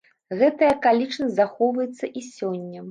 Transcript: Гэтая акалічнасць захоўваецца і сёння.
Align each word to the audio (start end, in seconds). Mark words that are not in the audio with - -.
Гэтая 0.39 0.69
акалічнасць 0.77 1.37
захоўваецца 1.41 2.05
і 2.19 2.29
сёння. 2.37 2.79